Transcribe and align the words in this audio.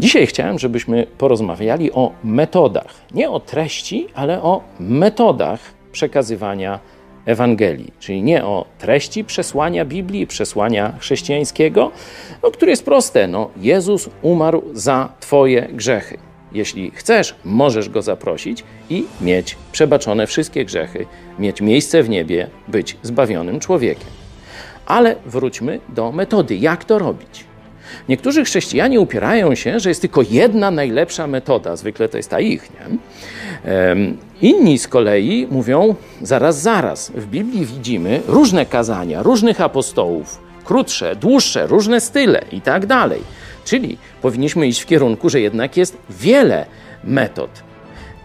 Dzisiaj 0.00 0.26
chciałem, 0.26 0.58
żebyśmy 0.58 1.06
porozmawiali 1.18 1.92
o 1.92 2.12
metodach. 2.24 2.94
Nie 3.14 3.30
o 3.30 3.40
treści, 3.40 4.06
ale 4.14 4.42
o 4.42 4.62
metodach 4.80 5.60
przekazywania 5.92 6.80
Ewangelii, 7.26 7.92
czyli 8.00 8.22
nie 8.22 8.44
o 8.44 8.64
treści 8.78 9.24
przesłania 9.24 9.84
Biblii, 9.84 10.26
przesłania 10.26 10.92
chrześcijańskiego, 10.98 11.90
no, 12.42 12.50
które 12.50 12.70
jest 12.70 12.84
proste. 12.84 13.28
No, 13.28 13.50
Jezus 13.56 14.10
umarł 14.22 14.62
za 14.72 15.12
Twoje 15.20 15.68
grzechy. 15.72 16.18
Jeśli 16.52 16.90
chcesz, 16.90 17.34
możesz 17.44 17.88
go 17.88 18.02
zaprosić 18.02 18.64
i 18.90 19.04
mieć 19.20 19.56
przebaczone 19.72 20.26
wszystkie 20.26 20.64
grzechy, 20.64 21.06
mieć 21.38 21.60
miejsce 21.60 22.02
w 22.02 22.08
niebie, 22.08 22.50
być 22.68 22.96
zbawionym 23.02 23.60
człowiekiem. 23.60 24.08
Ale 24.86 25.16
wróćmy 25.26 25.80
do 25.88 26.12
metody, 26.12 26.56
jak 26.56 26.84
to 26.84 26.98
robić. 26.98 27.44
Niektórzy 28.08 28.44
chrześcijanie 28.44 29.00
upierają 29.00 29.54
się, 29.54 29.80
że 29.80 29.88
jest 29.88 30.00
tylko 30.00 30.22
jedna 30.30 30.70
najlepsza 30.70 31.26
metoda, 31.26 31.76
zwykle 31.76 32.08
to 32.08 32.16
jest 32.16 32.30
ta 32.30 32.40
ich. 32.40 32.70
Nie? 32.70 32.98
Inni 34.42 34.78
z 34.78 34.88
kolei 34.88 35.48
mówią, 35.50 35.94
zaraz, 36.22 36.60
zaraz, 36.60 37.10
w 37.10 37.26
Biblii 37.26 37.66
widzimy 37.66 38.20
różne 38.26 38.66
kazania, 38.66 39.22
różnych 39.22 39.60
apostołów, 39.60 40.40
krótsze, 40.64 41.16
dłuższe, 41.16 41.66
różne 41.66 42.00
style 42.00 42.44
i 42.52 42.60
tak 42.60 42.86
dalej. 42.86 43.20
Czyli 43.64 43.98
powinniśmy 44.22 44.66
iść 44.66 44.80
w 44.80 44.86
kierunku, 44.86 45.28
że 45.30 45.40
jednak 45.40 45.76
jest 45.76 45.96
wiele 46.10 46.66
metod. 47.04 47.50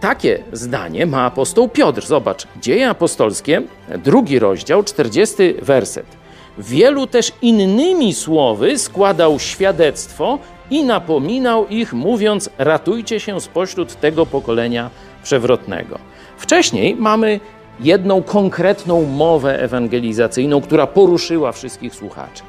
Takie 0.00 0.38
zdanie 0.52 1.06
ma 1.06 1.24
apostoł 1.24 1.68
Piotr. 1.68 2.06
Zobacz, 2.06 2.46
Dzieje 2.60 2.90
apostolskie, 2.90 3.62
drugi 4.04 4.38
rozdział, 4.38 4.84
40 4.84 5.54
werset. 5.62 6.19
Wielu 6.58 7.06
też 7.06 7.32
innymi 7.42 8.14
słowy 8.14 8.78
składał 8.78 9.38
świadectwo 9.38 10.38
i 10.70 10.84
napominał 10.84 11.68
ich, 11.68 11.92
mówiąc: 11.92 12.50
Ratujcie 12.58 13.20
się 13.20 13.40
spośród 13.40 14.00
tego 14.00 14.26
pokolenia 14.26 14.90
przewrotnego. 15.22 15.98
Wcześniej 16.38 16.96
mamy 16.96 17.40
jedną 17.80 18.22
konkretną 18.22 19.06
mowę 19.06 19.62
ewangelizacyjną, 19.62 20.60
która 20.60 20.86
poruszyła 20.86 21.52
wszystkich 21.52 21.94
słuchaczy. 21.94 22.42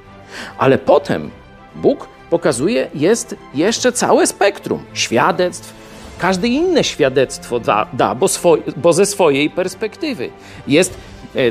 Ale 0.58 0.78
potem 0.78 1.32
Bóg 1.76 2.08
pokazuje, 2.30 2.88
jest 2.96 3.36
jeszcze 3.54 3.92
całe 3.92 4.28
spektrum 4.28 4.84
świadectw. 4.94 5.74
Każde 6.20 6.48
inne 6.48 6.84
świadectwo 6.84 7.60
da, 7.60 7.88
da 7.94 8.16
bo, 8.16 8.28
bo 8.78 8.94
ze 8.94 9.06
swojej 9.06 9.50
perspektywy. 9.50 10.30
Jest 10.68 10.98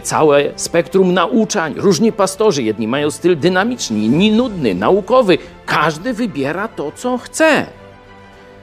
całe 0.03 0.53
spektrum 0.56 1.14
nauczań. 1.14 1.75
Różni 1.77 2.12
pastorzy, 2.12 2.62
jedni 2.62 2.89
mają 2.89 3.11
styl 3.11 3.39
dynamiczny, 3.39 3.98
inni 3.98 4.33
nudny, 4.33 4.75
naukowy. 4.75 5.39
Każdy 5.67 6.14
wybiera 6.14 6.69
to, 6.69 6.92
co 6.92 7.19
chce. 7.19 7.67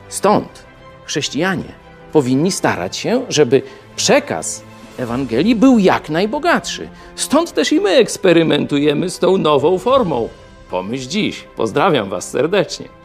Stąd 0.10 0.64
chrześcijanie 1.06 1.74
powinni 2.12 2.52
starać 2.52 2.98
się, 2.98 3.26
żeby 3.30 3.62
przekaz 3.96 4.64
Ewangelii 4.98 5.56
był 5.56 5.80
jak 5.80 6.10
najbogatszy. 6.10 6.90
Stąd 7.16 7.54
też 7.54 7.72
i 7.72 7.80
my 7.80 7.90
eksperymentujemy 7.90 9.10
z 9.10 9.20
tą 9.20 9.38
nową 9.38 9.78
formą. 9.78 10.30
Pomyśl 10.70 11.08
dziś. 11.10 11.44
Pozdrawiam 11.56 12.10
Was 12.10 12.30
serdecznie. 12.32 12.97